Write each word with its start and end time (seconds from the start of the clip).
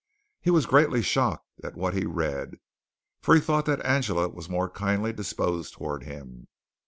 He 0.41 0.49
was 0.49 0.65
greatly 0.65 1.03
shocked 1.03 1.45
at 1.63 1.75
what 1.75 1.93
he 1.93 2.07
read, 2.07 2.55
for 3.21 3.35
he 3.35 3.39
thought 3.39 3.67
that 3.67 3.85
Angela 3.85 4.29
was 4.29 4.49
more 4.49 4.67
kindly 4.67 5.13
disposed 5.13 5.75
toward 5.75 6.01
him. 6.05 6.47